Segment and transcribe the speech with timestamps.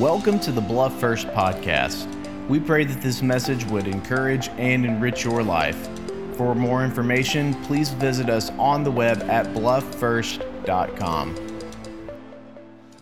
[0.00, 2.08] Welcome to the Bluff First podcast.
[2.48, 5.88] We pray that this message would encourage and enrich your life.
[6.36, 11.60] For more information, please visit us on the web at blufffirst.com.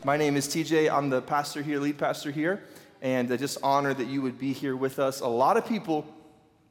[0.05, 0.93] My name is TJ.
[0.93, 2.63] I'm the pastor here, lead pastor here,
[3.01, 5.21] and I just honor that you would be here with us.
[5.21, 6.05] A lot of people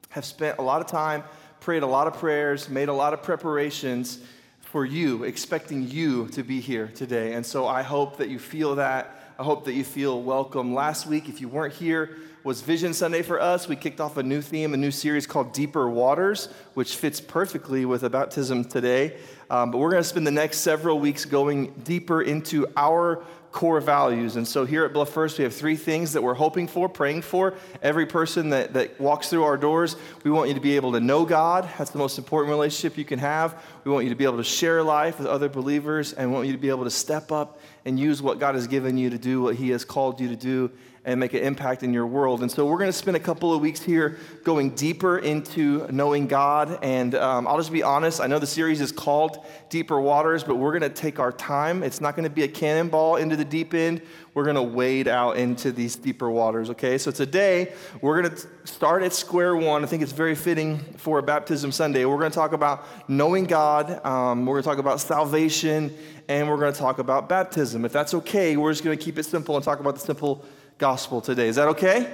[0.10, 1.24] have spent a lot of time,
[1.62, 4.20] prayed a lot of prayers, made a lot of preparations
[4.60, 7.34] for you, expecting you to be here today.
[7.34, 9.18] And so I hope that you feel that.
[9.42, 10.76] I hope that you feel welcome.
[10.76, 13.68] Last week, if you weren't here, was Vision Sunday for us.
[13.68, 17.84] We kicked off a new theme, a new series called Deeper Waters, which fits perfectly
[17.84, 19.18] with a baptism today.
[19.50, 23.82] Um, but we're going to spend the next several weeks going deeper into our core
[23.82, 24.36] values.
[24.38, 27.24] And so here at Bluff First, we have three things that we're hoping for, praying
[27.24, 27.54] for.
[27.82, 31.00] Every person that, that walks through our doors, we want you to be able to
[31.00, 31.70] know God.
[31.78, 33.62] That's the most important relationship you can have.
[33.84, 36.48] We want you to be able to share life with other believers and we want
[36.48, 39.18] you to be able to step up and use what God has given you to
[39.18, 40.72] do what He has called you to do
[41.04, 42.42] and make an impact in your world.
[42.42, 46.28] And so we're going to spend a couple of weeks here going deeper into knowing
[46.28, 46.78] God.
[46.84, 50.56] And um, I'll just be honest, I know the series is called Deeper Waters, but
[50.56, 51.82] we're going to take our time.
[51.82, 54.04] It's not going to be a cannonball into the deep end.
[54.36, 56.98] We're going to wade out into these deeper waters, okay?
[56.98, 59.84] So today, we're going to start at square one.
[59.84, 62.06] I think it's very fitting for a baptism Sunday.
[62.06, 65.94] We're going to talk about knowing God, um, we're going to talk about salvation,
[66.30, 67.84] and we're going to talk about baptism.
[67.84, 70.46] If that's okay, we're just going to keep it simple and talk about the simple
[70.82, 71.48] gospel today.
[71.48, 72.12] Is that okay?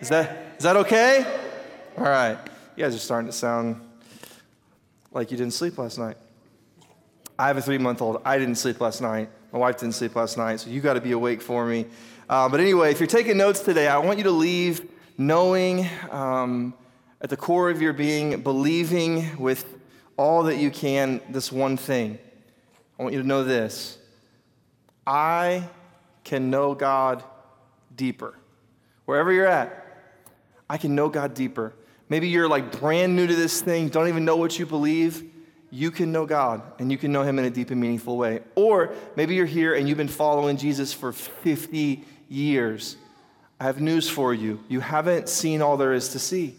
[0.00, 1.26] Is that, is that okay?
[1.96, 2.38] All right.
[2.76, 3.80] You guys are starting to sound
[5.10, 6.16] like you didn't sleep last night.
[7.36, 8.22] I have a three month old.
[8.24, 9.28] I didn't sleep last night.
[9.52, 11.86] My wife didn't sleep last night, so you got to be awake for me.
[12.30, 16.74] Uh, but anyway, if you're taking notes today, I want you to leave knowing um,
[17.20, 19.66] at the core of your being, believing with
[20.16, 22.20] all that you can this one thing.
[23.00, 23.98] I want you to know this
[25.04, 25.68] I
[26.28, 27.24] can know God
[27.96, 28.38] deeper.
[29.06, 29.86] Wherever you're at,
[30.68, 31.72] I can know God deeper.
[32.10, 35.24] Maybe you're like brand new to this thing, don't even know what you believe.
[35.70, 38.40] You can know God and you can know Him in a deep and meaningful way.
[38.54, 42.96] Or maybe you're here and you've been following Jesus for 50 years.
[43.58, 44.60] I have news for you.
[44.68, 46.56] You haven't seen all there is to see.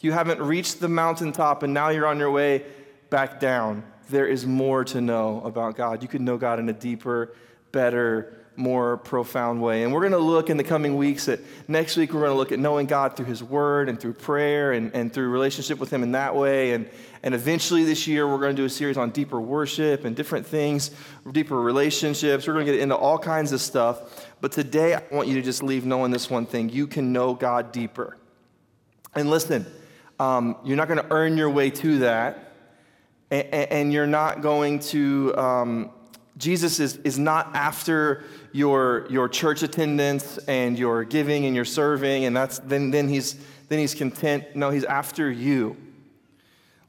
[0.00, 2.64] You haven't reached the mountaintop and now you're on your way
[3.10, 3.82] back down.
[4.08, 6.02] There is more to know about God.
[6.02, 7.34] You can know God in a deeper,
[7.72, 9.82] better, more profound way.
[9.82, 12.36] And we're going to look in the coming weeks at next week, we're going to
[12.36, 15.90] look at knowing God through His Word and through prayer and, and through relationship with
[15.92, 16.72] Him in that way.
[16.72, 16.88] And,
[17.22, 20.46] and eventually this year, we're going to do a series on deeper worship and different
[20.46, 20.90] things,
[21.32, 22.46] deeper relationships.
[22.46, 24.26] We're going to get into all kinds of stuff.
[24.40, 27.34] But today, I want you to just leave knowing this one thing you can know
[27.34, 28.16] God deeper.
[29.14, 29.66] And listen,
[30.18, 32.52] um, you're not going to earn your way to that.
[33.30, 35.90] And, and you're not going to um,
[36.36, 38.24] Jesus is, is not after
[38.56, 43.36] your, your church attendance and your giving and your serving, and that's, then, then, he's,
[43.68, 44.56] then he's content.
[44.56, 45.76] No, he's after you.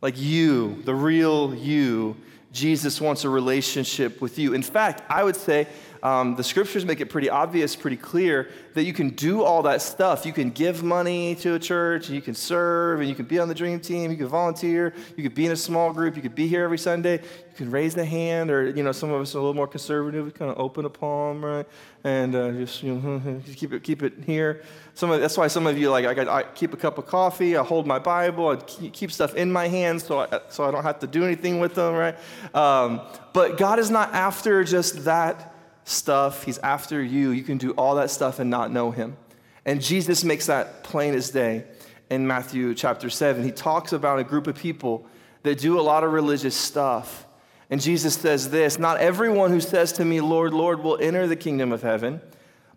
[0.01, 2.15] Like you, the real you.
[2.53, 4.53] Jesus wants a relationship with you.
[4.53, 5.67] In fact, I would say
[6.03, 9.81] um, the scriptures make it pretty obvious, pretty clear that you can do all that
[9.81, 10.25] stuff.
[10.25, 13.39] You can give money to a church, and you can serve, and you can be
[13.39, 16.21] on the dream team, you can volunteer, you could be in a small group, you
[16.21, 19.21] could be here every Sunday, you can raise the hand, or you know, some of
[19.21, 21.65] us are a little more conservative, We kind of open a palm, right,
[22.03, 24.61] and uh, just you know, keep it keep it here.
[24.93, 27.57] Some of, that's why some of you like I, I, keep a cup of coffee,
[27.57, 30.83] I hold my Bible, I keep stuff in my hands so I, so I don't
[30.83, 32.15] have to do anything with them, right?
[32.53, 33.01] Um,
[33.33, 35.56] but God is not after just that
[35.87, 36.43] stuff.
[36.43, 37.31] He's after you.
[37.31, 39.17] You can do all that stuff and not know him.
[39.65, 41.63] And Jesus makes that plain as day
[42.09, 43.43] in Matthew chapter 7.
[43.43, 45.07] He talks about a group of people
[45.43, 47.25] that do a lot of religious stuff.
[47.69, 51.35] And Jesus says this Not everyone who says to me, Lord, Lord, will enter the
[51.35, 52.21] kingdom of heaven,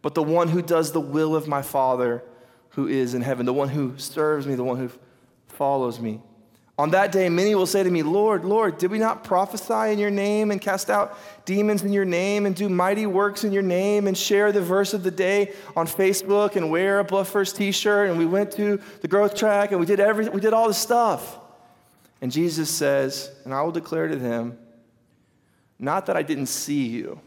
[0.03, 2.23] but the one who does the will of my Father
[2.71, 4.91] who is in heaven, the one who serves me, the one who
[5.49, 6.21] follows me.
[6.81, 9.99] On that day, many will say to me, Lord, Lord, did we not prophesy in
[9.99, 13.63] your name and cast out demons in your name and do mighty works in your
[13.63, 17.57] name and share the verse of the day on Facebook and wear a Bluff First
[17.57, 18.09] t shirt?
[18.09, 20.79] And we went to the growth track and we did, everything, we did all this
[20.79, 21.39] stuff.
[22.23, 24.57] And Jesus says, and I will declare to them,
[25.79, 27.21] not that I didn't see you,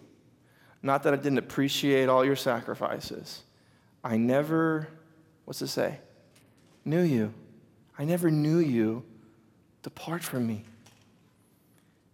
[0.81, 3.43] not that I didn't appreciate all your sacrifices.
[4.03, 4.87] I never,
[5.45, 5.99] what's it say?
[6.83, 7.35] Knew you.
[7.99, 9.05] I never knew you
[9.83, 10.63] Depart from me.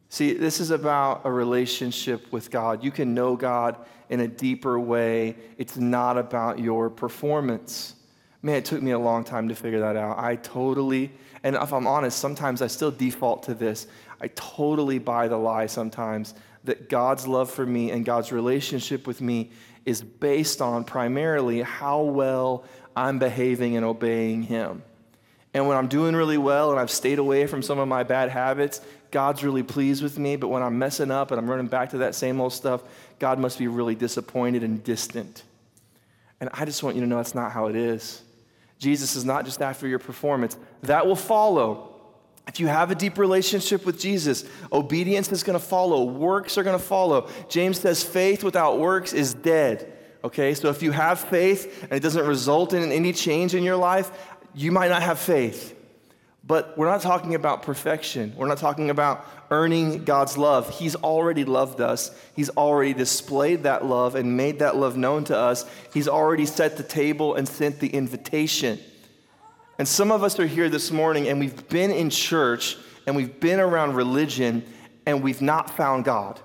[0.10, 2.84] See, this is about a relationship with God.
[2.84, 3.78] You can know God
[4.10, 5.36] in a deeper way.
[5.58, 7.94] It's not about your performance.
[8.42, 10.18] Man, it took me a long time to figure that out.
[10.18, 11.12] I totally,
[11.44, 13.86] and if I'm honest, sometimes I still default to this.
[14.20, 16.34] I totally buy the lie sometimes
[16.64, 19.52] that God's love for me and God's relationship with me
[19.86, 22.64] is based on primarily how well
[22.96, 24.84] I'm behaving and obeying Him.
[25.54, 28.30] And when I'm doing really well and I've stayed away from some of my bad
[28.30, 28.82] habits,
[29.12, 30.36] God's really pleased with me.
[30.36, 32.84] But when I'm messing up and I'm running back to that same old stuff,
[33.18, 35.44] God must be really disappointed and distant.
[36.40, 38.22] And I just want you to know that's not how it is.
[38.78, 41.96] Jesus is not just after your performance, that will follow.
[42.48, 46.64] If you have a deep relationship with Jesus, obedience is going to follow, works are
[46.64, 47.28] going to follow.
[47.50, 49.94] James says faith without works is dead.
[50.24, 53.78] Okay, so if you have faith and it doesn't result in any change in your
[53.78, 54.12] life,
[54.54, 55.76] you might not have faith.
[56.46, 58.34] But we're not talking about perfection.
[58.36, 60.70] We're not talking about earning God's love.
[60.80, 62.12] He's already loved us.
[62.36, 65.66] He's already displayed that love and made that love known to us.
[65.94, 68.80] He's already set the table and sent the invitation.
[69.78, 73.40] And some of us are here this morning and we've been in church and we've
[73.40, 74.66] been around religion
[75.06, 76.40] and we've not found God.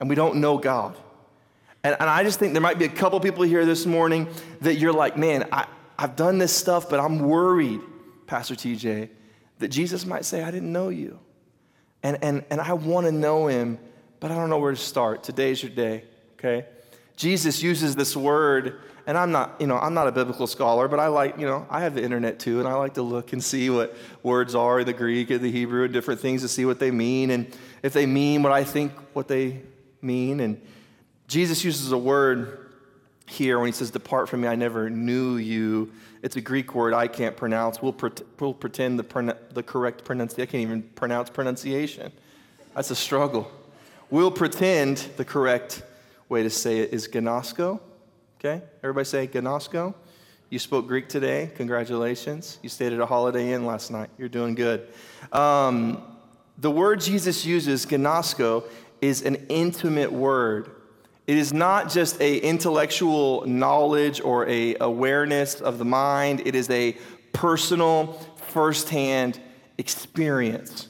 [0.00, 0.96] And we don't know God.
[1.82, 4.28] And, and I just think there might be a couple people here this morning
[4.62, 5.66] that you're like, man, I,
[5.98, 7.80] I've done this stuff, but I'm worried,
[8.26, 9.08] Pastor TJ,
[9.58, 11.18] that Jesus might say, I didn't know you.
[12.02, 13.78] And, and, and I want to know him,
[14.20, 15.22] but I don't know where to start.
[15.22, 16.04] Today's your day,
[16.34, 16.66] okay?
[17.16, 21.00] Jesus uses this word, and I'm not, you know, I'm not a biblical scholar, but
[21.00, 23.42] I like, you know, I have the internet too, and I like to look and
[23.42, 26.66] see what words are in the Greek and the Hebrew and different things to see
[26.66, 29.62] what they mean, and if they mean what I think what they
[30.02, 30.40] mean.
[30.40, 30.60] And
[31.26, 32.65] Jesus uses a word
[33.26, 35.92] here when he says, Depart from me, I never knew you.
[36.22, 37.82] It's a Greek word I can't pronounce.
[37.82, 40.42] We'll, pre- we'll pretend the, the correct pronunciation.
[40.42, 42.12] I can't even pronounce pronunciation.
[42.74, 43.50] That's a struggle.
[44.10, 45.82] We'll pretend the correct
[46.28, 47.80] way to say it is gnosko.
[48.38, 48.62] Okay?
[48.82, 49.94] Everybody say gnosko.
[50.48, 51.50] You spoke Greek today.
[51.56, 52.60] Congratulations.
[52.62, 54.10] You stayed at a Holiday Inn last night.
[54.16, 54.86] You're doing good.
[55.32, 56.02] Um,
[56.58, 58.64] the word Jesus uses, gnosko,
[59.00, 60.70] is an intimate word.
[61.26, 66.42] It is not just a intellectual knowledge or a awareness of the mind.
[66.44, 66.96] It is a
[67.32, 68.12] personal,
[68.48, 69.40] firsthand
[69.76, 70.88] experience.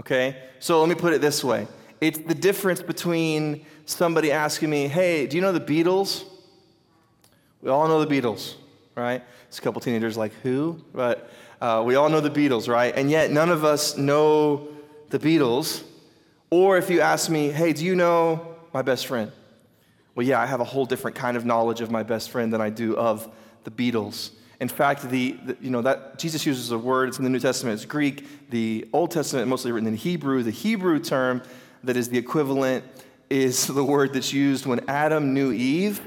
[0.00, 0.36] Okay?
[0.60, 1.66] So let me put it this way.
[2.00, 6.24] It's the difference between somebody asking me, hey, do you know the Beatles?
[7.60, 8.54] We all know the Beatles,
[8.94, 9.22] right?
[9.48, 10.82] It's a couple teenagers like, who?
[10.94, 11.30] But
[11.60, 12.94] uh, we all know the Beatles, right?
[12.96, 14.68] And yet none of us know
[15.10, 15.82] the Beatles.
[16.50, 19.32] Or if you ask me, hey, do you know my best friend?
[20.16, 22.60] Well, yeah, I have a whole different kind of knowledge of my best friend than
[22.62, 23.30] I do of
[23.64, 24.30] the Beatles.
[24.60, 27.10] In fact, the, the, you know that Jesus uses a word.
[27.10, 27.74] It's in the New Testament.
[27.74, 28.48] It's Greek.
[28.48, 30.42] The Old Testament mostly written in Hebrew.
[30.42, 31.42] The Hebrew term
[31.84, 32.82] that is the equivalent
[33.28, 36.00] is the word that's used when Adam knew Eve,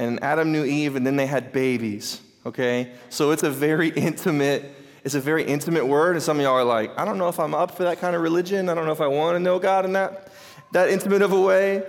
[0.00, 2.20] and Adam knew Eve, and then they had babies.
[2.44, 4.64] Okay, so it's a very intimate.
[5.04, 7.38] It's a very intimate word, and some of y'all are like, I don't know if
[7.38, 8.68] I'm up for that kind of religion.
[8.68, 10.28] I don't know if I want to know God in that
[10.72, 11.84] that intimate of a way.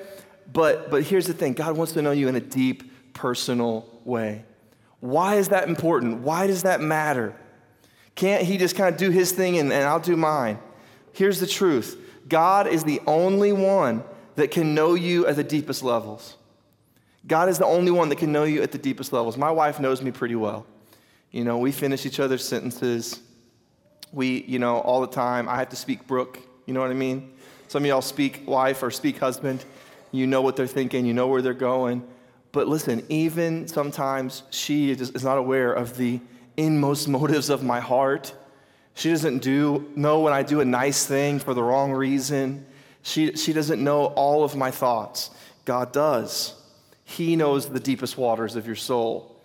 [0.51, 4.43] But, but here's the thing God wants to know you in a deep, personal way.
[4.99, 6.21] Why is that important?
[6.21, 7.35] Why does that matter?
[8.15, 10.59] Can't he just kind of do his thing and, and I'll do mine?
[11.13, 11.97] Here's the truth
[12.27, 14.03] God is the only one
[14.35, 16.37] that can know you at the deepest levels.
[17.25, 19.37] God is the only one that can know you at the deepest levels.
[19.37, 20.65] My wife knows me pretty well.
[21.31, 23.19] You know, we finish each other's sentences.
[24.11, 25.47] We, you know, all the time.
[25.47, 26.39] I have to speak Brooke.
[26.65, 27.33] You know what I mean?
[27.67, 29.65] Some of y'all speak wife or speak husband.
[30.13, 32.07] You know what they're thinking, you know where they're going.
[32.51, 36.21] But listen, even sometimes she is not aware of the
[36.55, 38.33] inmost motives of my heart.
[38.93, 42.65] She doesn't do, know when I do a nice thing for the wrong reason.
[43.01, 45.31] She, she doesn't know all of my thoughts.
[45.65, 46.53] God does.
[47.03, 49.41] He knows the deepest waters of your soul.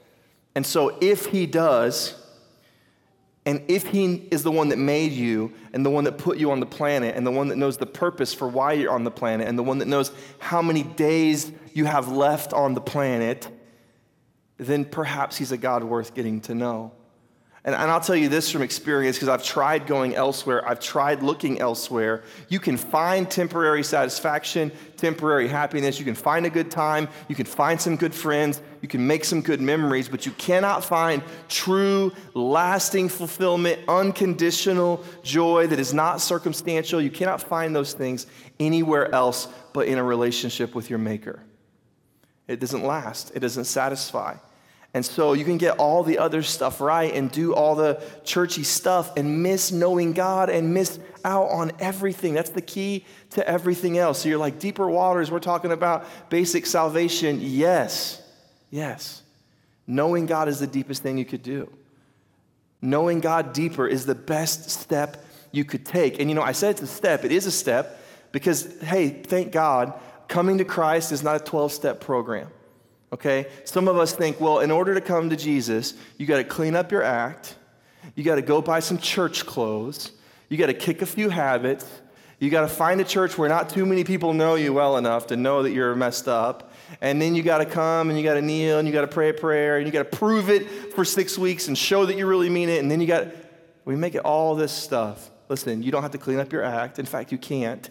[0.55, 2.15] And so if He does,
[3.49, 6.51] and if He is the one that made you, and the one that put you
[6.51, 9.11] on the planet, and the one that knows the purpose for why you're on the
[9.11, 13.49] planet, and the one that knows how many days you have left on the planet,
[14.59, 16.93] then perhaps He's a God worth getting to know.
[17.65, 21.23] And, and I'll tell you this from experience because I've tried going elsewhere, I've tried
[21.23, 22.23] looking elsewhere.
[22.49, 27.47] You can find temporary satisfaction, temporary happiness, you can find a good time, you can
[27.47, 32.13] find some good friends, you can make some good memories, but you cannot find true,
[32.35, 37.01] lasting fulfillment, unconditional joy that is not circumstantial.
[37.01, 38.29] You cannot find those things
[38.61, 41.43] anywhere else but in a relationship with your Maker.
[42.47, 44.37] It doesn't last, it doesn't satisfy.
[44.95, 48.63] And so you can get all the other stuff right and do all the churchy
[48.63, 52.33] stuff and miss knowing God and miss out on everything.
[52.33, 54.23] That's the key to everything else.
[54.23, 57.39] So you're like, deeper waters, we're talking about basic salvation.
[57.41, 58.23] Yes,
[58.71, 59.23] yes.
[59.87, 61.71] Knowing God is the deepest thing you could do.
[62.81, 66.19] Knowing God deeper is the best step you could take.
[66.19, 68.01] And you know, I said it's a step, it is a step
[68.33, 69.93] because, hey, thank God,
[70.29, 72.49] coming to Christ is not a 12 step program.
[73.13, 73.47] Okay?
[73.65, 76.77] Some of us think, well, in order to come to Jesus, you got to clean
[76.77, 77.57] up your act,
[78.15, 80.13] you got to go buy some church clothes,
[80.49, 81.87] you got to kick a few habits,
[82.39, 85.27] you got to find a church where not too many people know you well enough
[85.29, 86.73] to know that you're messed up.
[87.01, 89.09] And then you got to come and you got to kneel and you got to
[89.09, 92.17] pray a prayer and you got to prove it for six weeks and show that
[92.17, 92.79] you really mean it.
[92.79, 93.27] And then you got,
[93.85, 95.31] we make it all this stuff.
[95.49, 97.01] Listen, you don't have to clean up your act.
[97.01, 97.91] In fact, you can't.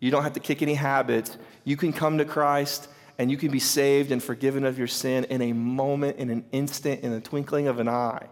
[0.00, 1.38] You don't have to kick any habits.
[1.64, 5.24] You can come to Christ and you can be saved and forgiven of your sin
[5.24, 8.26] in a moment, in an instant, in the twinkling of an eye.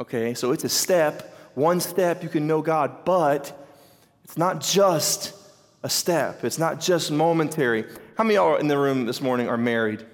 [0.00, 1.34] Okay, so it's a step.
[1.54, 3.66] One step you can know God, but
[4.24, 5.34] it's not just
[5.82, 7.84] a step, it's not just momentary.
[8.16, 10.04] How many y'all in the room this morning are married?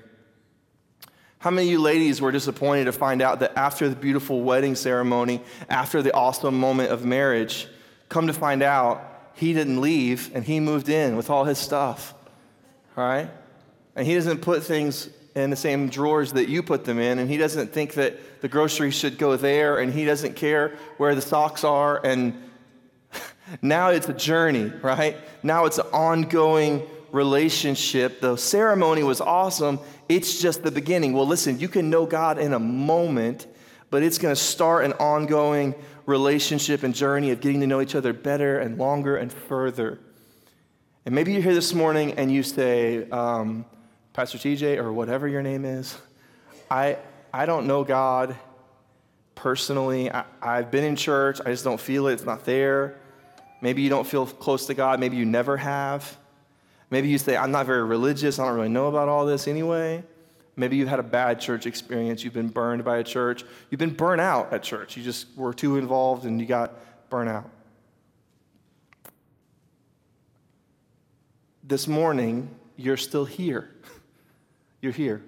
[1.39, 4.77] How many of you ladies were disappointed to find out that after the beautiful wedding
[4.77, 7.67] ceremony, after the awesome moment of marriage,
[8.09, 12.15] come to find out he didn't leave and he moved in with all his stuff?
[12.97, 13.29] All right?
[13.95, 17.29] And he doesn't put things in the same drawers that you put them in, and
[17.29, 21.23] he doesn't think that the groceries should go there, and he doesn't care where the
[21.23, 22.05] socks are.
[22.05, 22.35] And
[23.63, 25.17] now it's a journey, right?
[25.43, 28.21] Now it's an ongoing relationship.
[28.21, 29.79] The ceremony was awesome.
[30.09, 31.13] It's just the beginning.
[31.13, 33.47] Well, listen, you can know God in a moment,
[33.91, 35.75] but it's going to start an ongoing
[36.07, 40.01] relationship and journey of getting to know each other better and longer and further.
[41.05, 43.65] And maybe you're here this morning and you say, um,
[44.13, 45.97] Pastor TJ, or whatever your name is,
[46.71, 46.99] I,
[47.33, 48.37] I don't know God
[49.35, 50.13] personally.
[50.13, 52.99] I, I've been in church, I just don't feel it, it's not there.
[53.63, 56.17] Maybe you don't feel close to God, maybe you never have.
[56.91, 60.05] Maybe you say, I'm not very religious, I don't really know about all this anyway.
[60.57, 63.95] Maybe you've had a bad church experience, you've been burned by a church, you've been
[63.95, 66.75] burnt out at church, you just were too involved and you got
[67.09, 67.49] burnt out.
[71.65, 73.71] This morning, you're still here.
[74.83, 75.23] You're here.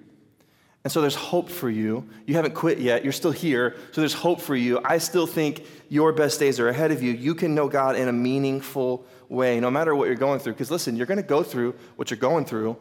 [0.83, 2.07] And so there's hope for you.
[2.27, 3.03] You haven't quit yet.
[3.03, 3.75] You're still here.
[3.91, 4.79] So there's hope for you.
[4.85, 7.11] I still think your best days are ahead of you.
[7.11, 10.53] You can know God in a meaningful way, no matter what you're going through.
[10.53, 12.77] Because listen, you're going to go through what you're going through.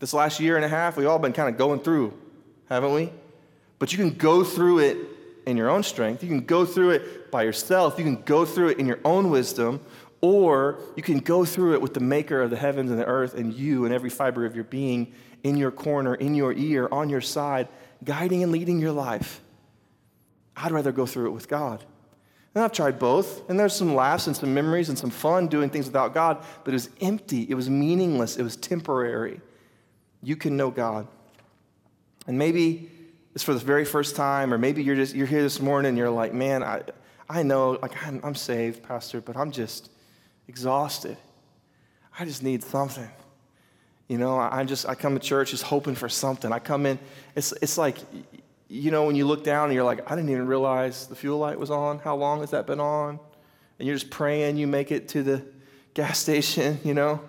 [0.00, 2.12] This last year and a half, we've all been kind of going through,
[2.68, 3.10] haven't we?
[3.78, 4.98] But you can go through it
[5.46, 6.22] in your own strength.
[6.22, 7.96] You can go through it by yourself.
[7.96, 9.80] You can go through it in your own wisdom.
[10.20, 13.34] Or you can go through it with the maker of the heavens and the earth
[13.34, 15.12] and you and every fiber of your being
[15.42, 17.68] in your corner, in your ear, on your side,
[18.04, 19.40] guiding and leading your life.
[20.56, 21.84] I'd rather go through it with God.
[22.54, 25.70] And I've tried both, and there's some laughs and some memories and some fun doing
[25.70, 29.40] things without God, but it was empty, it was meaningless, it was temporary.
[30.22, 31.06] You can know God.
[32.26, 32.90] And maybe
[33.34, 35.98] it's for the very first time, or maybe you're just you're here this morning and
[35.98, 36.82] you're like, man, I,
[37.28, 39.90] I know, like I'm, I'm saved, Pastor, but I'm just
[40.50, 41.16] exhausted.
[42.18, 43.08] I just need something.
[44.08, 46.50] You know, I just I come to church just hoping for something.
[46.52, 46.98] I come in,
[47.36, 47.98] it's it's like,
[48.68, 51.38] you know, when you look down and you're like, I didn't even realize the fuel
[51.38, 52.00] light was on.
[52.00, 53.20] How long has that been on?
[53.78, 55.44] And you're just praying you make it to the
[55.94, 57.20] gas station, you know.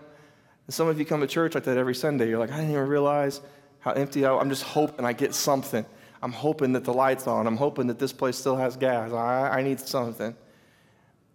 [0.66, 2.28] And some of you come to church like that every Sunday.
[2.28, 3.40] You're like, I didn't even realize
[3.82, 5.86] how empty I, I'm just hoping I get something.
[6.24, 7.46] I'm hoping that the light's on.
[7.46, 9.12] I'm hoping that this place still has gas.
[9.12, 10.36] I, I need something.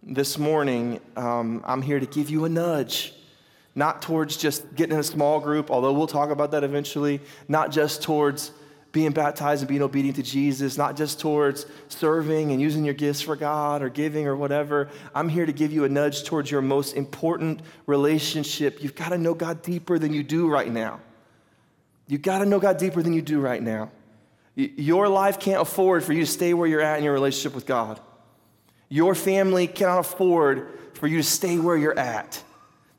[0.03, 3.13] This morning, um, I'm here to give you a nudge
[3.75, 7.71] not towards just getting in a small group, although we'll talk about that eventually, not
[7.71, 8.51] just towards
[8.91, 13.21] being baptized and being obedient to Jesus, not just towards serving and using your gifts
[13.21, 14.89] for God or giving or whatever.
[15.13, 18.81] I'm here to give you a nudge towards your most important relationship.
[18.81, 20.99] You've got to know God deeper than you do right now.
[22.07, 23.91] You've got to know God deeper than you do right now.
[24.55, 27.67] Your life can't afford for you to stay where you're at in your relationship with
[27.67, 27.99] God.
[28.89, 32.41] Your family cannot afford for you to stay where you're at.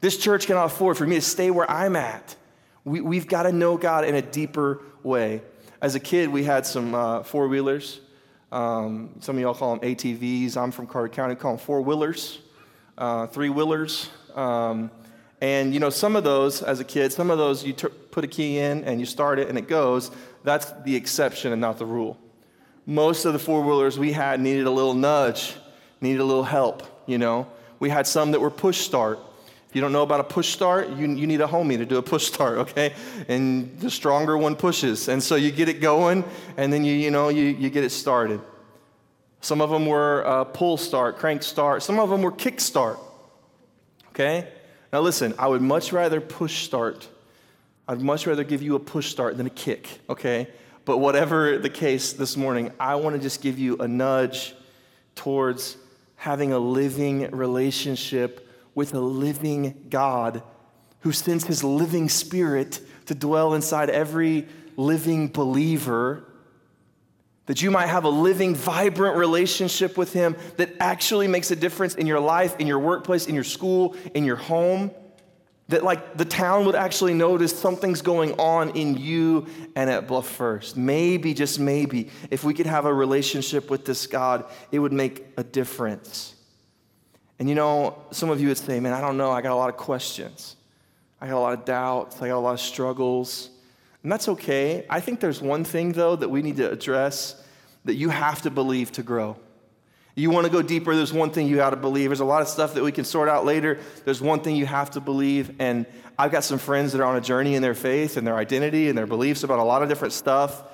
[0.00, 2.36] This church cannot afford for me to stay where I'm at.
[2.84, 5.42] We, we've got to know God in a deeper way.
[5.80, 8.00] As a kid, we had some uh, four wheelers.
[8.50, 10.56] Um, some of y'all call them ATVs.
[10.56, 12.38] I'm from Carter County, we call them four wheelers,
[12.96, 14.08] uh, three wheelers.
[14.34, 14.90] Um,
[15.40, 18.24] and you know, some of those, as a kid, some of those you t- put
[18.24, 20.10] a key in and you start it and it goes.
[20.44, 22.18] That's the exception and not the rule.
[22.86, 25.54] Most of the four wheelers we had needed a little nudge,
[26.00, 26.82] needed a little help.
[27.06, 27.46] You know,
[27.80, 29.18] we had some that were push start.
[29.68, 31.98] If you don't know about a push start, you, you need a homie to do
[31.98, 32.94] a push start, okay?
[33.28, 35.08] And the stronger one pushes.
[35.08, 36.24] And so you get it going,
[36.56, 38.40] and then you, you know, you, you get it started.
[39.40, 41.82] Some of them were uh, pull start, crank start.
[41.82, 42.98] Some of them were kick start,
[44.08, 44.48] okay?
[44.92, 47.08] Now listen, I would much rather push start
[47.88, 50.48] I'd much rather give you a push start than a kick, okay?
[50.84, 54.54] But whatever the case this morning, I want to just give you a nudge
[55.14, 55.78] towards
[56.18, 60.42] having a living relationship with a living God
[61.00, 64.46] who sends his living spirit to dwell inside every
[64.76, 66.24] living believer
[67.48, 71.94] that you might have a living, vibrant relationship with Him that actually makes a difference
[71.94, 74.90] in your life, in your workplace, in your school, in your home.
[75.68, 79.46] That, like, the town would actually notice something's going on in you
[79.76, 80.78] and at Bluff First.
[80.78, 85.26] Maybe, just maybe, if we could have a relationship with this God, it would make
[85.36, 86.34] a difference.
[87.38, 89.56] And you know, some of you would say, man, I don't know, I got a
[89.56, 90.56] lot of questions.
[91.20, 93.50] I got a lot of doubts, I got a lot of struggles.
[94.02, 94.86] And that's okay.
[94.88, 97.42] I think there's one thing, though, that we need to address
[97.84, 99.36] that you have to believe to grow.
[100.18, 102.08] You want to go deeper, there's one thing you got to believe.
[102.08, 103.78] There's a lot of stuff that we can sort out later.
[104.04, 105.54] There's one thing you have to believe.
[105.60, 105.86] And
[106.18, 108.88] I've got some friends that are on a journey in their faith and their identity
[108.88, 110.64] and their beliefs about a lot of different stuff.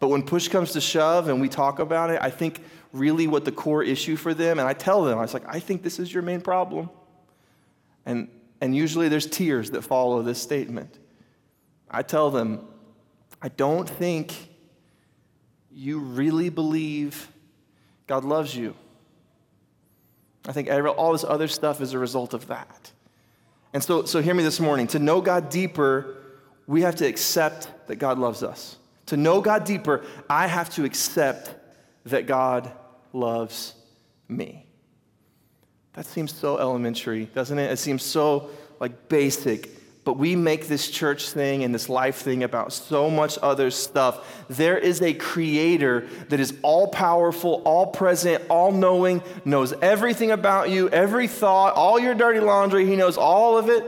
[0.00, 2.60] But when push comes to shove and we talk about it, I think
[2.92, 5.60] really what the core issue for them, and I tell them, I was like, I
[5.60, 6.90] think this is your main problem.
[8.04, 8.26] And,
[8.60, 10.98] and usually there's tears that follow this statement.
[11.88, 12.66] I tell them,
[13.40, 14.34] I don't think
[15.70, 17.28] you really believe
[18.08, 18.74] God loves you.
[20.48, 22.90] I think all this other stuff is a result of that.
[23.74, 24.86] And so, so hear me this morning.
[24.88, 26.16] To know God deeper,
[26.66, 28.76] we have to accept that God loves us.
[29.06, 31.54] To know God deeper, I have to accept
[32.06, 32.72] that God
[33.12, 33.74] loves
[34.26, 34.64] me.
[35.92, 37.70] That seems so elementary, doesn't it?
[37.70, 38.48] It seems so
[38.80, 39.77] like basic
[40.08, 44.42] but we make this church thing and this life thing about so much other stuff.
[44.48, 50.70] There is a creator that is all powerful, all present, all knowing, knows everything about
[50.70, 52.86] you, every thought, all your dirty laundry.
[52.86, 53.84] He knows all of it.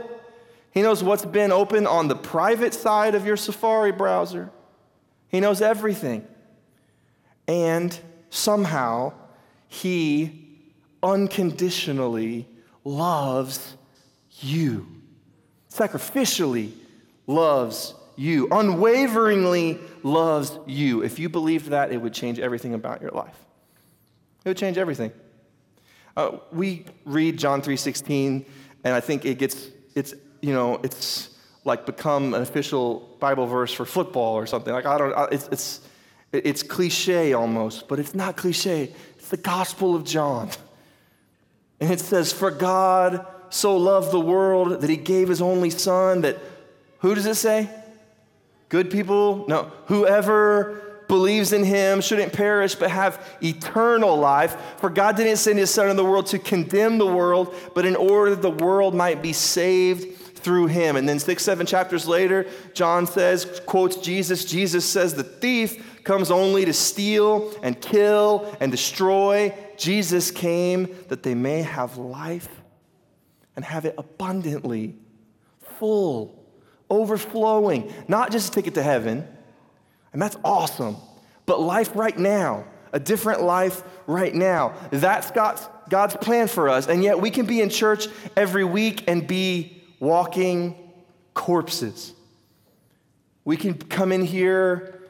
[0.69, 4.51] He knows what's been open on the private side of your Safari browser.
[5.27, 6.27] He knows everything.
[7.47, 7.99] And
[8.29, 9.13] somehow,
[9.67, 10.59] He
[11.01, 12.47] unconditionally
[12.83, 13.75] loves
[14.39, 15.00] you
[15.71, 16.73] sacrificially
[17.27, 21.01] loves you, unwaveringly loves you.
[21.01, 23.37] If you believed that, it would change everything about your life.
[24.43, 25.11] It would change everything.
[26.17, 28.45] Uh, we read John 3:16,
[28.83, 31.29] and I think it gets it's you know it's
[31.63, 34.73] like become an official Bible verse for football or something.
[34.73, 35.81] Like I don't, it's it's
[36.33, 38.93] it's cliche almost, but it's not cliche.
[39.17, 40.49] It's the Gospel of John,
[41.79, 46.21] and it says, "For God." So loved the world that he gave his only son
[46.21, 46.39] that,
[46.99, 47.69] who does it say?
[48.69, 49.45] Good people?
[49.47, 54.55] No, whoever believes in him shouldn't perish but have eternal life.
[54.77, 57.97] For God didn't send his son in the world to condemn the world, but in
[57.97, 60.95] order that the world might be saved through him.
[60.95, 64.45] And then six, seven chapters later, John says, quotes Jesus.
[64.45, 69.53] Jesus says, The thief comes only to steal and kill and destroy.
[69.75, 72.60] Jesus came that they may have life
[73.55, 74.95] and have it abundantly,
[75.79, 76.45] full,
[76.89, 79.27] overflowing, not just a ticket to heaven,
[80.13, 80.97] and that's awesome,
[81.45, 84.73] but life right now, a different life right now.
[84.91, 89.05] That's God's, God's plan for us, and yet we can be in church every week
[89.07, 90.75] and be walking
[91.33, 92.13] corpses.
[93.45, 95.00] We can come in here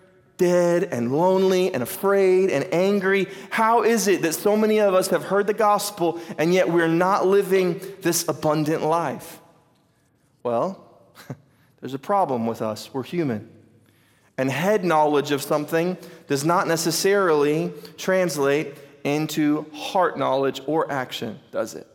[0.41, 3.27] dead and lonely and afraid and angry?
[3.51, 6.87] How is it that so many of us have heard the gospel and yet we're
[6.87, 9.39] not living this abundant life?
[10.41, 10.83] Well,
[11.79, 12.91] there's a problem with us.
[12.91, 13.49] We're human.
[14.35, 21.75] And head knowledge of something does not necessarily translate into heart knowledge or action, does
[21.75, 21.85] it?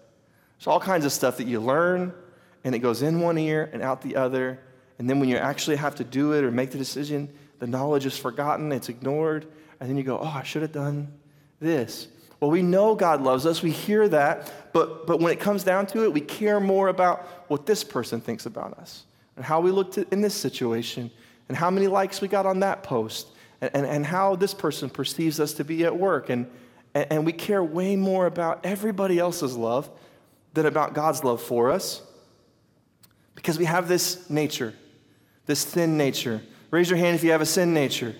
[0.57, 2.15] There's all kinds of stuff that you learn
[2.63, 4.61] and it goes in one ear and out the other.
[5.01, 8.07] And then when you actually have to do it or make the decision, the knowledge
[8.07, 9.47] is forgotten, it's ignored,
[9.81, 11.13] and then you go, oh, I should have done
[11.61, 12.09] this.
[12.41, 15.87] Well, we know God loves us, we hear that, but, but when it comes down
[15.89, 19.05] to it, we care more about what this person thinks about us
[19.37, 21.11] and how we looked in this situation
[21.49, 23.29] and how many likes we got on that post
[23.61, 26.29] and, and, and how this person perceives us to be at work.
[26.29, 26.47] And,
[26.95, 29.89] and, and we care way more about everybody else's love
[30.53, 32.03] than about God's love for us
[33.35, 34.75] because we have this nature,
[35.47, 36.43] this thin nature
[36.77, 38.15] Raise your hand if you have a sin nature.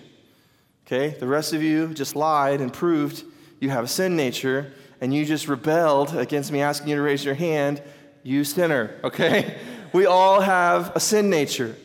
[0.87, 1.09] Okay?
[1.09, 3.23] The rest of you just lied and proved
[3.59, 7.23] you have a sin nature, and you just rebelled against me asking you to raise
[7.23, 7.83] your hand,
[8.23, 8.99] you sinner.
[9.03, 9.55] Okay?
[9.93, 11.75] We all have a sin nature,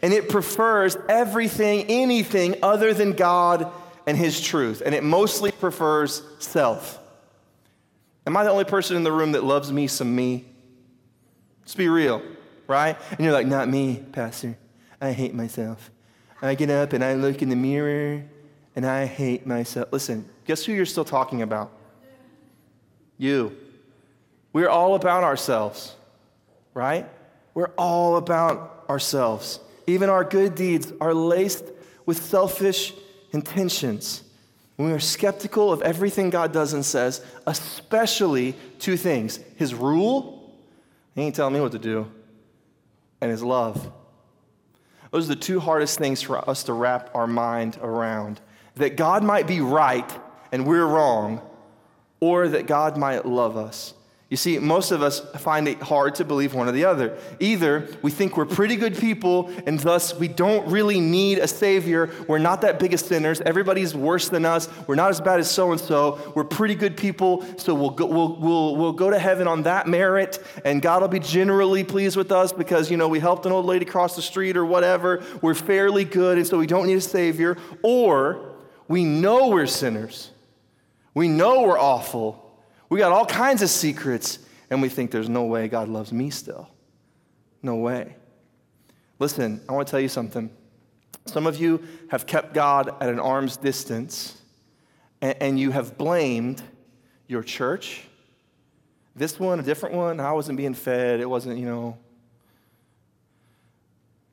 [0.00, 3.72] and it prefers everything, anything other than God
[4.06, 7.00] and His truth, and it mostly prefers self.
[8.26, 10.44] Am I the only person in the room that loves me some me?
[11.62, 12.22] Let's be real,
[12.68, 12.96] right?
[13.10, 14.56] And you're like, not me, Pastor.
[15.00, 15.90] I hate myself.
[16.42, 18.24] I get up and I look in the mirror
[18.74, 19.88] and I hate myself.
[19.92, 21.70] Listen, guess who you're still talking about?
[23.16, 23.56] You.
[24.52, 25.94] We're all about ourselves,
[26.74, 27.08] right?
[27.54, 29.60] We're all about ourselves.
[29.86, 31.64] Even our good deeds are laced
[32.06, 32.92] with selfish
[33.32, 34.22] intentions.
[34.76, 40.52] When we are skeptical of everything God does and says, especially two things His rule,
[41.14, 42.10] He ain't telling me what to do,
[43.20, 43.92] and His love.
[45.12, 48.40] Those are the two hardest things for us to wrap our mind around.
[48.74, 50.10] That God might be right
[50.50, 51.40] and we're wrong,
[52.20, 53.94] or that God might love us
[54.32, 57.18] you see, most of us find it hard to believe one or the other.
[57.38, 62.08] Either we think we're pretty good people and thus we don't really need a Savior.
[62.26, 63.42] We're not that big of sinners.
[63.42, 64.70] Everybody's worse than us.
[64.86, 66.32] We're not as bad as so and so.
[66.34, 69.86] We're pretty good people, so we'll go, we'll, we'll, we'll go to heaven on that
[69.86, 73.52] merit and God will be generally pleased with us because, you know, we helped an
[73.52, 75.22] old lady cross the street or whatever.
[75.42, 77.58] We're fairly good and so we don't need a Savior.
[77.82, 78.54] Or
[78.88, 80.30] we know we're sinners.
[81.12, 82.41] We know we're awful
[82.92, 86.28] we got all kinds of secrets, and we think there's no way God loves me
[86.28, 86.68] still.
[87.62, 88.16] No way.
[89.18, 90.50] Listen, I want to tell you something.
[91.24, 94.36] Some of you have kept God at an arm's distance,
[95.22, 96.62] and, and you have blamed
[97.28, 98.02] your church,
[99.16, 100.20] this one, a different one.
[100.20, 101.20] I wasn't being fed.
[101.20, 101.96] It wasn't, you know.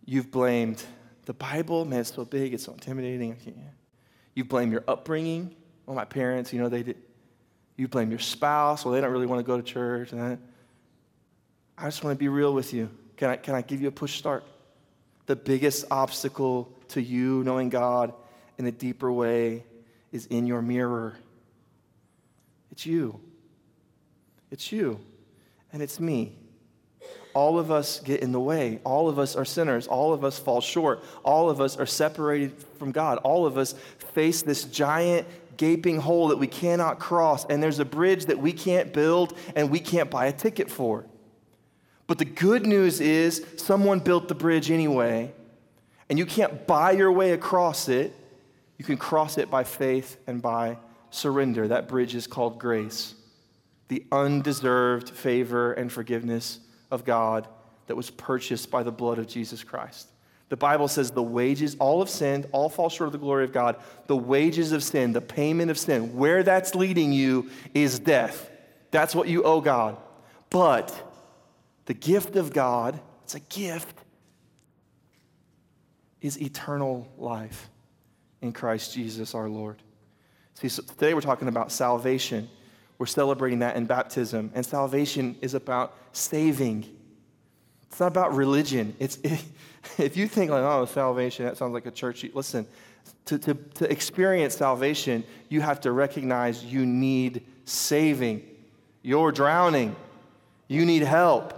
[0.03, 0.83] You've blamed
[1.23, 1.85] the Bible.
[1.85, 2.53] Man, it's so big.
[2.53, 3.37] It's so intimidating.
[4.35, 5.55] You've blamed your upbringing.
[5.85, 6.97] Well, my parents, you know, they did.
[7.79, 8.83] You blame your spouse.
[8.83, 10.11] Well, they don't really want to go to church.
[10.11, 10.37] And
[11.77, 12.89] I just want to be real with you.
[13.15, 14.43] Can I, can I give you a push start?
[15.27, 18.11] The biggest obstacle to you knowing God
[18.57, 19.63] in a deeper way
[20.11, 21.15] is in your mirror.
[22.69, 23.17] It's you.
[24.51, 24.99] It's you.
[25.71, 26.35] And it's me.
[27.33, 28.81] All of us get in the way.
[28.83, 29.87] All of us are sinners.
[29.87, 31.01] All of us fall short.
[31.23, 33.19] All of us are separated from God.
[33.19, 33.73] All of us
[34.13, 35.25] face this giant
[35.59, 39.69] gaping hole that we cannot cross, and there's a bridge that we can't build and
[39.69, 41.05] we can't buy a ticket for.
[42.07, 45.33] But the good news is someone built the bridge anyway,
[46.09, 48.15] and you can't buy your way across it.
[48.77, 50.77] You can cross it by faith and by
[51.09, 51.67] surrender.
[51.67, 53.13] That bridge is called grace,
[53.89, 57.49] the undeserved favor and forgiveness of God
[57.87, 60.07] that was purchased by the blood of Jesus Christ.
[60.49, 63.53] The Bible says the wages, all have sinned, all fall short of the glory of
[63.53, 63.77] God.
[64.07, 68.49] The wages of sin, the payment of sin, where that's leading you is death.
[68.91, 69.97] That's what you owe God.
[70.49, 70.91] But
[71.85, 73.95] the gift of God, it's a gift,
[76.21, 77.69] is eternal life
[78.41, 79.81] in Christ Jesus our Lord.
[80.55, 82.49] See, so today we're talking about salvation.
[82.97, 84.51] We're celebrating that in baptism.
[84.53, 86.85] And salvation is about saving.
[87.89, 88.95] It's not about religion.
[88.99, 89.43] It's, it,
[89.97, 92.67] if you think like, oh, salvation, that sounds like a church, listen,
[93.25, 98.43] to, to, to experience salvation, you have to recognize you need saving.
[99.01, 99.95] You're drowning.
[100.67, 101.55] You need help.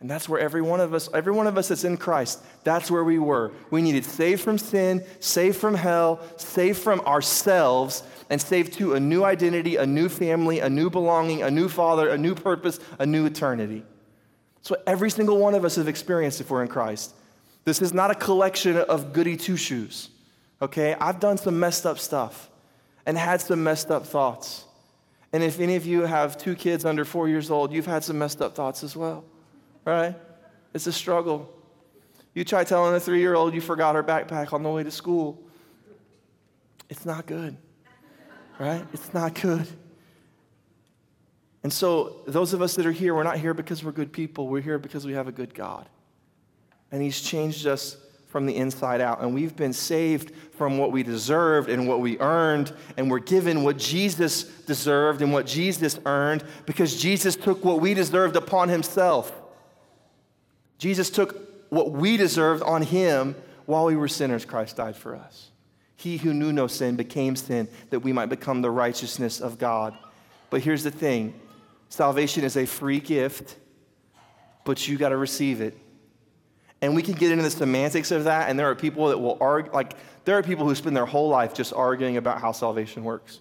[0.00, 2.88] And that's where every one of us, every one of us that's in Christ, that's
[2.88, 3.52] where we were.
[3.70, 9.00] We needed saved from sin, saved from hell, saved from ourselves, and saved to a
[9.00, 13.06] new identity, a new family, a new belonging, a new father, a new purpose, a
[13.06, 13.82] new eternity.
[14.68, 17.14] That's what every single one of us have experienced if we're in Christ.
[17.64, 20.10] This is not a collection of goody two shoes,
[20.60, 20.94] okay?
[21.00, 22.50] I've done some messed up stuff
[23.06, 24.66] and had some messed up thoughts.
[25.32, 28.18] And if any of you have two kids under four years old, you've had some
[28.18, 29.24] messed up thoughts as well,
[29.86, 30.14] right?
[30.74, 31.48] It's a struggle.
[32.34, 34.90] You try telling a three year old you forgot her backpack on the way to
[34.90, 35.42] school.
[36.90, 37.56] It's not good,
[38.58, 38.84] right?
[38.92, 39.66] It's not good.
[41.62, 44.46] And so, those of us that are here, we're not here because we're good people.
[44.48, 45.88] We're here because we have a good God
[46.90, 47.96] and He's changed us
[48.28, 49.22] from the inside out.
[49.22, 53.62] And we've been saved from what we deserved and what we earned, and we're given
[53.62, 59.32] what Jesus deserved and what Jesus earned because Jesus took what we deserved upon Himself.
[60.78, 63.34] Jesus took what we deserved on Him
[63.66, 64.44] while we were sinners.
[64.44, 65.50] Christ died for us.
[65.96, 69.96] He who knew no sin became sin that we might become the righteousness of God.
[70.50, 71.34] But here's the thing
[71.88, 73.56] salvation is a free gift,
[74.64, 75.76] but you got to receive it.
[76.80, 79.36] And we can get into the semantics of that, and there are people that will
[79.40, 83.02] argue, like, there are people who spend their whole life just arguing about how salvation
[83.02, 83.40] works.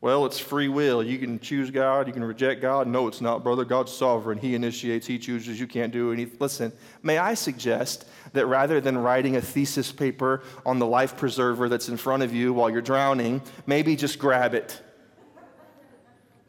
[0.00, 1.02] Well, it's free will.
[1.02, 2.86] You can choose God, you can reject God.
[2.86, 3.64] No, it's not, brother.
[3.64, 4.38] God's sovereign.
[4.38, 5.58] He initiates, He chooses.
[5.58, 6.36] You can't do anything.
[6.38, 11.68] Listen, may I suggest that rather than writing a thesis paper on the life preserver
[11.68, 14.80] that's in front of you while you're drowning, maybe just grab it.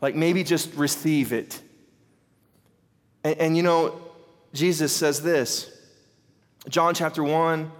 [0.01, 1.61] Like, maybe just receive it.
[3.23, 4.01] And, and you know,
[4.53, 5.71] Jesus says this
[6.69, 7.71] John chapter 1,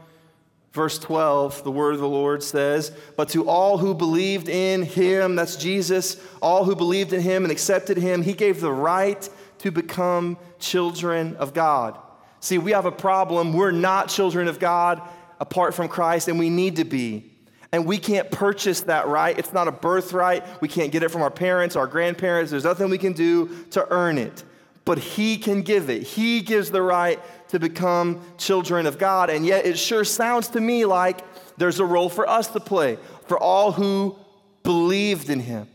[0.77, 5.35] Verse 12, the word of the Lord says, But to all who believed in him,
[5.35, 9.27] that's Jesus, all who believed in him and accepted him, he gave the right
[9.57, 11.97] to become children of God.
[12.41, 13.53] See, we have a problem.
[13.53, 15.01] We're not children of God
[15.39, 17.31] apart from Christ, and we need to be.
[17.71, 19.37] And we can't purchase that right.
[19.37, 20.43] It's not a birthright.
[20.61, 22.51] We can't get it from our parents, our grandparents.
[22.51, 24.43] There's nothing we can do to earn it.
[24.85, 26.03] But He can give it.
[26.03, 29.29] He gives the right to become children of God.
[29.29, 31.19] And yet, it sure sounds to me like
[31.57, 34.17] there's a role for us to play, for all who
[34.63, 35.67] believed in Him,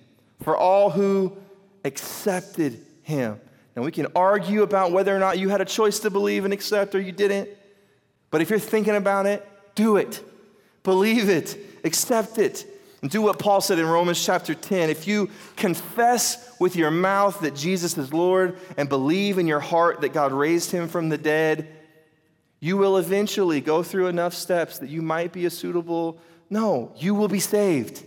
[0.43, 1.37] for all who
[1.85, 3.39] accepted Him.
[3.75, 6.53] And we can argue about whether or not you had a choice to believe and
[6.53, 7.49] accept or you didn't.
[8.31, 10.23] But if you're thinking about it, do it.
[10.83, 11.59] Believe it.
[11.85, 12.67] Accept it.
[13.03, 14.89] And do what Paul said in Romans chapter 10.
[14.89, 20.01] If you confess with your mouth that Jesus is Lord and believe in your heart
[20.03, 21.69] that God raised him from the dead,
[22.61, 26.21] you will eventually go through enough steps that you might be a suitable.
[26.49, 28.05] No, you will be saved.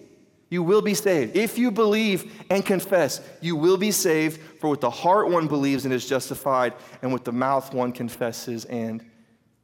[0.49, 1.35] You will be saved.
[1.35, 4.39] If you believe and confess, you will be saved.
[4.61, 8.63] For with the heart one believes and is justified, and with the mouth one confesses
[8.63, 9.03] and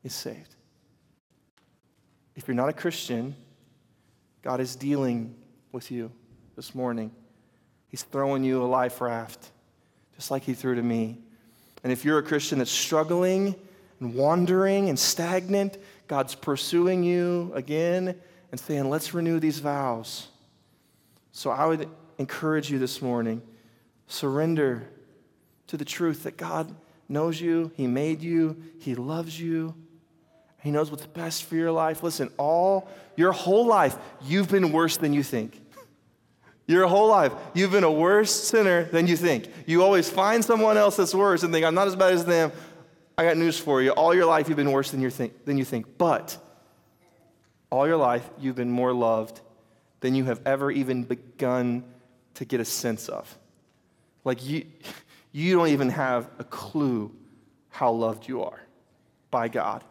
[0.04, 0.56] is saved.
[2.36, 3.36] If you're not a Christian,
[4.42, 5.36] God is dealing
[5.72, 6.12] with you
[6.56, 7.12] this morning.
[7.90, 9.52] He's throwing you a life raft,
[10.16, 11.20] just like He threw to me.
[11.84, 13.56] And if you're a Christian that's struggling
[14.00, 15.78] and wandering and stagnant,
[16.08, 18.16] God's pursuing you again
[18.52, 20.28] and saying, Let's renew these vows.
[21.32, 23.42] So I would encourage you this morning
[24.08, 24.88] surrender
[25.68, 26.74] to the truth that God
[27.08, 29.76] knows you, He made you, He loves you,
[30.62, 32.04] He knows what's best for your life.
[32.04, 35.60] Listen, all your whole life, you've been worse than you think.
[36.68, 39.50] Your whole life, you've been a worse sinner than you think.
[39.66, 42.52] You always find someone else that's worse and think, I'm not as bad as them.
[43.18, 43.92] I got news for you.
[43.92, 45.46] All your life, you've been worse than you think.
[45.46, 45.98] Than you think.
[45.98, 46.38] But
[47.70, 49.42] all your life, you've been more loved
[50.00, 51.84] than you have ever even begun
[52.36, 53.38] to get a sense of.
[54.24, 54.66] Like you,
[55.32, 57.14] you don't even have a clue
[57.70, 58.62] how loved you are
[59.32, 59.84] by God.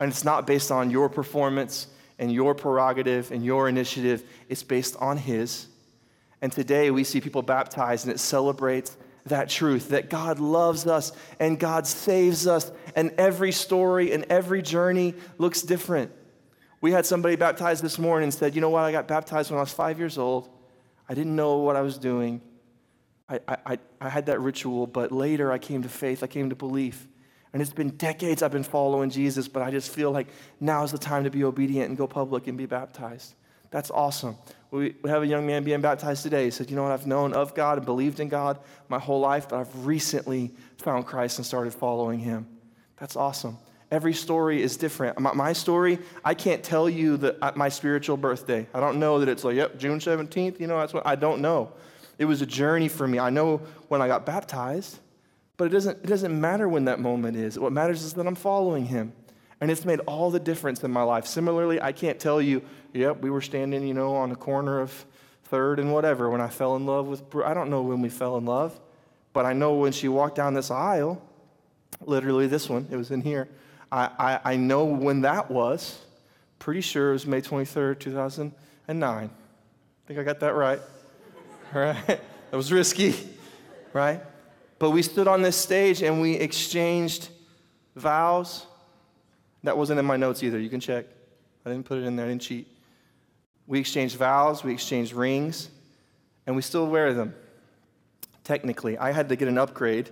[0.00, 4.96] And it's not based on your performance and your prerogative and your initiative, it's based
[4.96, 5.66] on His.
[6.40, 11.12] And today we see people baptized and it celebrates that truth that God loves us
[11.38, 12.70] and God saves us.
[12.96, 16.12] And every story and every journey looks different.
[16.80, 18.84] We had somebody baptized this morning and said, You know what?
[18.84, 20.48] I got baptized when I was five years old.
[21.08, 22.40] I didn't know what I was doing.
[23.28, 26.56] I, I, I had that ritual, but later I came to faith, I came to
[26.56, 27.06] belief.
[27.52, 30.28] And it's been decades I've been following Jesus, but I just feel like
[30.60, 33.34] now is the time to be obedient and go public and be baptized.
[33.70, 34.36] That's awesome.
[34.70, 36.44] We, we have a young man being baptized today.
[36.44, 36.92] He said, You know what?
[36.92, 38.58] I've known of God and believed in God
[38.88, 42.46] my whole life, but I've recently found Christ and started following him.
[42.98, 43.58] That's awesome.
[43.90, 45.18] Every story is different.
[45.18, 48.66] My, story, I can't tell you that uh, my spiritual birthday.
[48.74, 50.60] I don't know that it's like, yep, June 17th.
[50.60, 51.72] You know, that's what I don't know.
[52.18, 53.18] It was a journey for me.
[53.18, 54.98] I know when I got baptized,
[55.58, 57.58] but it doesn't, it doesn't matter when that moment is.
[57.58, 59.12] What matters is that I'm following him.
[59.60, 61.26] And it's made all the difference in my life.
[61.26, 62.62] Similarly, I can't tell you,
[62.94, 65.04] yep, we were standing, you know, on the corner of
[65.44, 68.36] third and whatever when I fell in love with, I don't know when we fell
[68.38, 68.78] in love,
[69.32, 71.20] but I know when she walked down this aisle,
[72.00, 73.48] literally this one, it was in here.
[73.90, 74.10] I,
[74.44, 75.98] I, I know when that was.
[76.60, 78.50] Pretty sure it was May 23rd, 2009.
[79.24, 79.30] I
[80.06, 80.80] think I got that right.
[81.74, 82.06] right?
[82.06, 83.14] That was risky,
[83.92, 84.20] right?
[84.78, 87.28] But we stood on this stage and we exchanged
[87.96, 88.66] vows.
[89.64, 90.58] That wasn't in my notes either.
[90.58, 91.06] You can check.
[91.66, 92.68] I didn't put it in there, I didn't cheat.
[93.66, 95.68] We exchanged vows, we exchanged rings,
[96.46, 97.34] and we still wear them.
[98.44, 100.08] Technically, I had to get an upgrade.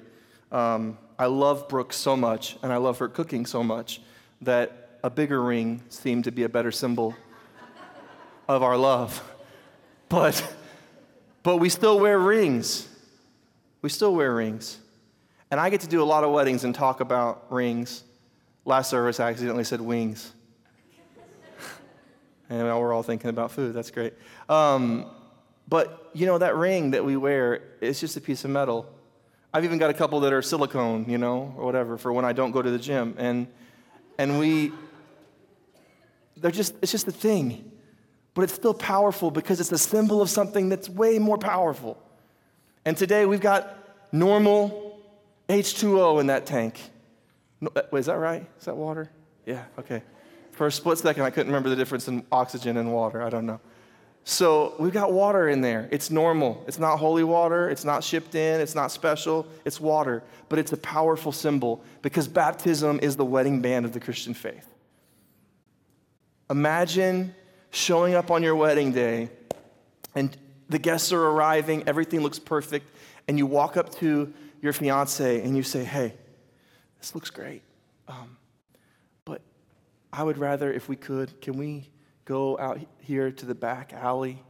[0.53, 4.03] Um, I love Brooke so much, and I love her cooking so much,
[4.43, 7.15] that a bigger ring seemed to be a better symbol
[8.49, 9.23] of our love.
[10.09, 10.55] But,
[11.43, 12.89] but we still wear rings.
[13.87, 14.81] We still wear rings.
[15.49, 18.03] And I get to do a lot of weddings and talk about rings.
[18.65, 20.33] Last service, I accidentally said wings.
[22.51, 23.75] and now we're all thinking about food.
[23.75, 24.15] That's great.
[24.49, 25.07] Um,
[25.69, 28.93] but you know, that ring that we wear, it's just a piece of metal.
[29.55, 32.33] I've even got a couple that are silicone, you know, or whatever, for when I
[32.33, 33.15] don't go to the gym.
[33.19, 33.47] And,
[34.19, 34.73] and we,
[36.37, 37.71] they're just, it's just a thing.
[38.35, 42.03] But it's still powerful because it's a symbol of something that's way more powerful.
[42.85, 43.76] And today we've got
[44.13, 45.01] normal
[45.49, 46.81] H2O in that tank.
[47.61, 48.47] No, uh, wait, is that right?
[48.59, 49.11] Is that water?
[49.45, 50.03] Yeah, okay.
[50.53, 53.23] For a split second, I couldn't remember the difference in oxygen and water.
[53.23, 53.61] I don't know.
[54.25, 55.89] So we've got water in there.
[55.93, 56.65] It's normal.
[56.67, 57.71] It's not holy water.
[57.71, 58.61] It's not shipped in.
[58.61, 59.47] It's not special.
[59.65, 60.25] It's water.
[60.49, 64.67] But it's a powerful symbol because baptism is the wedding band of the Christian faith.
[66.51, 67.35] Imagine
[67.71, 69.31] showing up on your wedding day
[70.17, 70.37] and
[70.69, 72.91] the guests are arriving, everything looks perfect,
[73.29, 76.15] and you walk up to your fiance and you say, Hey,
[76.99, 77.63] this looks great.
[78.09, 78.37] Um,
[79.25, 79.43] but
[80.13, 81.91] I would rather, if we could, can we
[82.25, 84.43] go out here to the back alley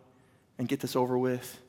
[0.58, 1.60] and get this over with?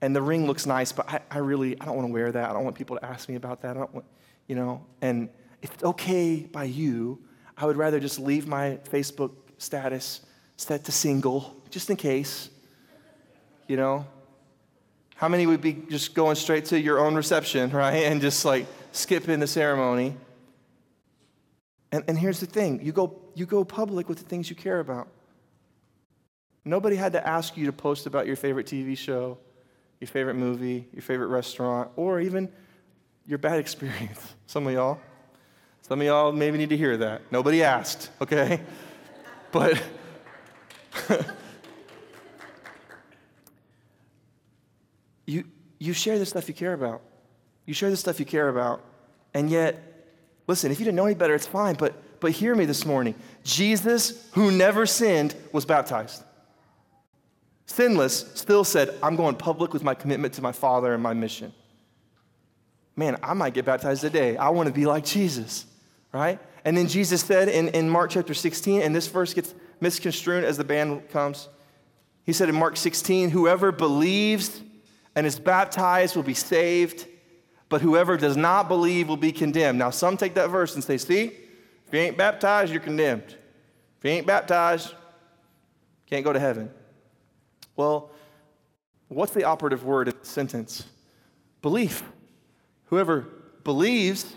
[0.00, 2.50] And the ring looks nice, but I, I really, I don't want to wear that.
[2.50, 3.76] I don't want people to ask me about that.
[3.76, 4.06] I don't want,
[4.46, 5.28] you know, and
[5.62, 7.18] if it's okay by you,
[7.56, 10.20] I would rather just leave my Facebook status
[10.56, 12.50] set to single, just in case.
[13.66, 14.06] You know?
[15.16, 18.04] How many would be just going straight to your own reception, right?
[18.04, 20.14] And just like skipping the ceremony?
[21.90, 24.80] And, and here's the thing you go, you go public with the things you care
[24.80, 25.08] about.
[26.64, 29.38] Nobody had to ask you to post about your favorite TV show,
[30.00, 32.52] your favorite movie, your favorite restaurant, or even
[33.24, 34.34] your bad experience.
[34.46, 35.00] Some of y'all.
[35.80, 37.22] Some of y'all maybe need to hear that.
[37.30, 38.60] Nobody asked, okay?
[39.52, 39.80] But
[45.26, 45.44] you,
[45.78, 47.02] you share the stuff you care about.
[47.66, 48.82] You share the stuff you care about.
[49.34, 49.82] And yet,
[50.46, 53.14] listen, if you didn't know any better, it's fine, but, but hear me this morning.
[53.44, 56.22] Jesus, who never sinned, was baptized.
[57.66, 61.52] Sinless, still said, I'm going public with my commitment to my Father and my mission.
[62.94, 64.36] Man, I might get baptized today.
[64.36, 65.66] I want to be like Jesus,
[66.12, 66.38] right?
[66.64, 70.56] And then Jesus said in, in Mark chapter 16, and this verse gets misconstrued as
[70.56, 71.48] the band comes.
[72.24, 74.62] He said in Mark 16, Whoever believes
[75.16, 77.06] and is baptized will be saved,
[77.68, 79.78] but whoever does not believe will be condemned.
[79.78, 83.24] Now, some take that verse and say, see, if you ain't baptized, you're condemned.
[83.98, 84.94] If you ain't baptized,
[86.08, 86.70] can't go to heaven.
[87.74, 88.10] Well,
[89.08, 90.84] what's the operative word in the sentence?
[91.62, 92.04] Belief.
[92.84, 93.26] Whoever
[93.64, 94.36] believes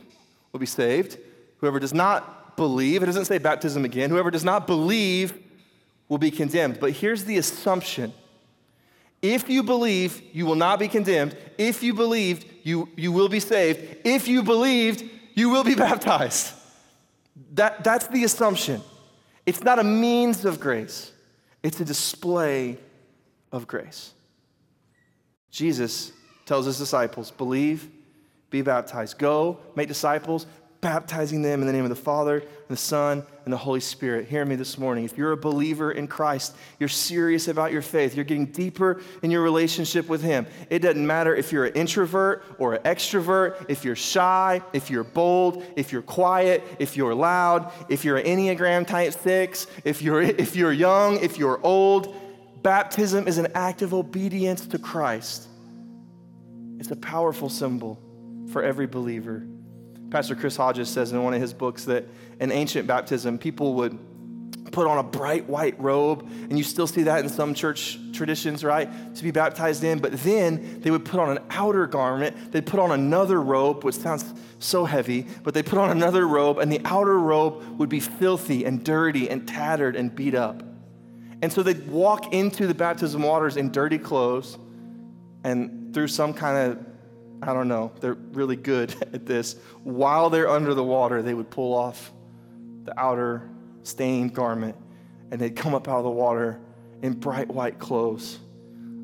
[0.52, 1.18] will be saved.
[1.58, 5.34] Whoever does not believe, it doesn't say baptism again, whoever does not believe
[6.08, 6.80] will be condemned.
[6.80, 8.14] But here's the assumption
[9.22, 11.36] if you believe, you will not be condemned.
[11.58, 13.98] If you believed, you, you will be saved.
[14.06, 15.04] If you believed,
[15.34, 16.54] you will be baptized.
[17.54, 18.82] That, that's the assumption.
[19.46, 21.12] It's not a means of grace,
[21.64, 22.78] it's a display
[23.52, 24.14] of grace.
[25.52, 26.14] Jesus
[26.46, 27.90] tells his disciples, believe,
[28.50, 29.18] be baptized.
[29.18, 30.46] Go, make disciples,
[30.82, 34.28] baptizing them in the name of the Father, and the Son, and the Holy Spirit.
[34.28, 35.04] Hear me this morning.
[35.04, 39.30] If you're a believer in Christ, you're serious about your faith, you're getting deeper in
[39.30, 40.48] your relationship with Him.
[40.70, 45.04] It doesn't matter if you're an introvert or an extrovert, if you're shy, if you're
[45.04, 50.22] bold, if you're quiet, if you're loud, if you're an Enneagram type six, if you're,
[50.22, 52.16] if you're young, if you're old.
[52.62, 55.48] Baptism is an act of obedience to Christ.
[56.78, 58.00] It's a powerful symbol
[58.52, 59.46] for every believer.
[60.10, 62.06] Pastor Chris Hodges says in one of his books that
[62.40, 63.98] in ancient baptism, people would
[64.72, 68.64] put on a bright white robe, and you still see that in some church traditions,
[68.64, 69.16] right?
[69.16, 70.00] To be baptized in.
[70.00, 73.96] But then they would put on an outer garment, they'd put on another robe, which
[73.96, 78.00] sounds so heavy, but they put on another robe, and the outer robe would be
[78.00, 80.64] filthy and dirty and tattered and beat up.
[81.42, 84.58] And so they'd walk into the baptism waters in dirty clothes,
[85.44, 86.86] and through some kind of
[87.42, 89.56] I don't know, they're really good at this.
[89.84, 92.12] While they're under the water, they would pull off
[92.84, 93.50] the outer
[93.84, 94.76] stained garment
[95.32, 96.60] and they'd come up out of the water
[97.02, 98.40] in bright white clothes.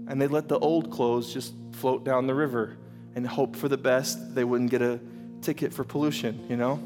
[0.08, 2.78] And they'd let the old clothes just float down the river
[3.16, 5.00] and hope for the best they wouldn't get a
[5.42, 6.80] ticket for pollution, you know?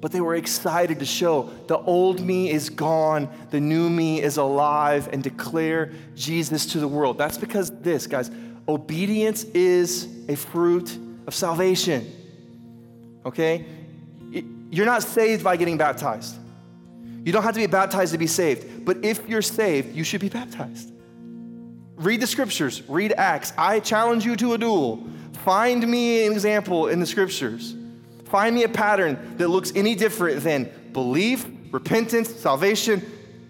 [0.00, 4.36] But they were excited to show the old me is gone, the new me is
[4.36, 7.18] alive, and declare Jesus to the world.
[7.18, 8.30] That's because this, guys,
[8.68, 12.12] obedience is a fruit of salvation.
[13.24, 13.64] Okay?
[14.70, 16.36] You're not saved by getting baptized.
[17.24, 18.84] You don't have to be baptized to be saved.
[18.84, 20.92] But if you're saved, you should be baptized.
[21.96, 23.52] Read the scriptures, read Acts.
[23.58, 25.04] I challenge you to a duel.
[25.44, 27.74] Find me an example in the scriptures.
[28.26, 33.02] Find me a pattern that looks any different than belief, repentance, salvation,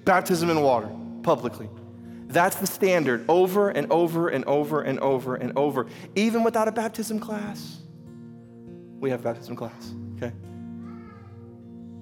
[0.04, 0.88] baptism in water
[1.22, 1.68] publicly.
[2.28, 5.86] That's the standard over and over and over and over and over.
[6.14, 7.78] Even without a baptism class,
[9.00, 10.32] we have baptism class, okay?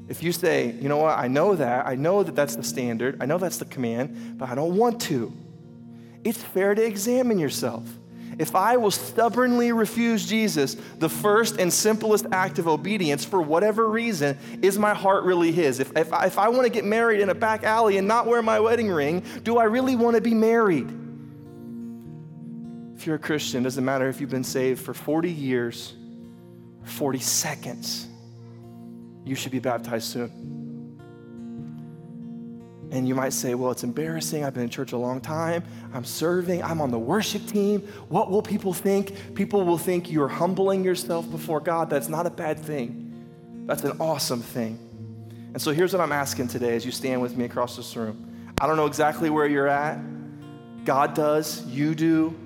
[0.09, 3.19] If you say, you know what, I know that, I know that that's the standard,
[3.21, 5.33] I know that's the command, but I don't want to,
[6.25, 7.89] it's fair to examine yourself.
[8.39, 13.89] If I will stubbornly refuse Jesus, the first and simplest act of obedience, for whatever
[13.89, 15.81] reason, is my heart really His?
[15.81, 18.27] If, if, I, if I want to get married in a back alley and not
[18.27, 20.87] wear my wedding ring, do I really want to be married?
[22.95, 25.95] If you're a Christian, doesn't matter if you've been saved for 40 years,
[26.85, 28.07] 40 seconds,
[29.25, 30.66] you should be baptized soon.
[32.91, 34.45] And you might say, well, it's embarrassing.
[34.45, 35.65] I've been in church a long time.
[35.93, 36.63] I'm serving.
[36.63, 37.81] I'm on the worship team.
[38.09, 39.35] What will people think?
[39.35, 41.91] People will think you're humbling yourself before God.
[41.91, 44.79] That's not a bad thing, that's an awesome thing.
[45.53, 48.53] And so here's what I'm asking today as you stand with me across this room.
[48.61, 49.99] I don't know exactly where you're at.
[50.85, 52.37] God does, you do.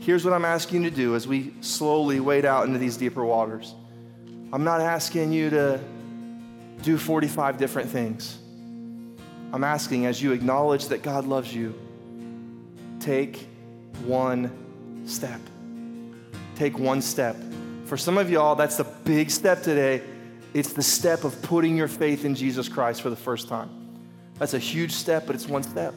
[0.00, 3.24] Here's what I'm asking you to do as we slowly wade out into these deeper
[3.24, 3.74] waters.
[4.52, 5.80] I'm not asking you to
[6.82, 8.38] do 45 different things.
[9.52, 11.74] I'm asking as you acknowledge that God loves you,
[13.00, 13.46] take
[14.04, 14.50] one
[15.04, 15.40] step.
[16.56, 17.36] Take one step.
[17.84, 20.02] For some of y'all, that's the big step today.
[20.54, 23.70] It's the step of putting your faith in Jesus Christ for the first time.
[24.38, 25.94] That's a huge step, but it's one step.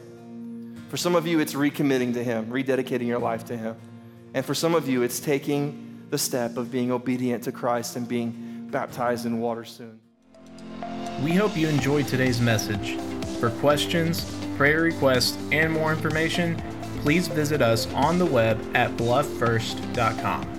[0.88, 3.76] For some of you, it's recommitting to Him, rededicating your life to Him.
[4.34, 8.06] And for some of you, it's taking the step of being obedient to Christ and
[8.06, 9.98] being baptized in water soon.
[11.22, 13.15] We hope you enjoyed today's message.
[13.38, 14.24] For questions,
[14.56, 16.56] prayer requests, and more information,
[17.02, 20.55] please visit us on the web at blufffirst.com.